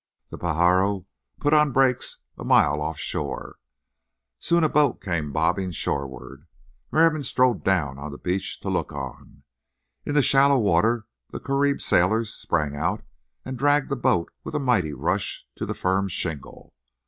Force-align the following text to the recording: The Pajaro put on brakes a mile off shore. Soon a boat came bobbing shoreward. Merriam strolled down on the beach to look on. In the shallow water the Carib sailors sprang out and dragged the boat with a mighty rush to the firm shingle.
The 0.31 0.37
Pajaro 0.39 1.05
put 1.39 1.53
on 1.53 1.71
brakes 1.71 2.17
a 2.35 2.43
mile 2.43 2.81
off 2.81 2.97
shore. 2.97 3.59
Soon 4.39 4.63
a 4.63 4.67
boat 4.67 4.99
came 4.99 5.31
bobbing 5.31 5.69
shoreward. 5.69 6.47
Merriam 6.91 7.21
strolled 7.21 7.63
down 7.63 7.99
on 7.99 8.11
the 8.11 8.17
beach 8.17 8.59
to 8.61 8.69
look 8.71 8.91
on. 8.91 9.43
In 10.03 10.15
the 10.15 10.23
shallow 10.23 10.57
water 10.57 11.05
the 11.29 11.39
Carib 11.39 11.81
sailors 11.81 12.33
sprang 12.33 12.75
out 12.75 13.03
and 13.45 13.59
dragged 13.59 13.89
the 13.89 13.95
boat 13.95 14.31
with 14.43 14.55
a 14.55 14.59
mighty 14.59 14.93
rush 14.95 15.45
to 15.53 15.67
the 15.67 15.75
firm 15.75 16.07
shingle. 16.07 16.73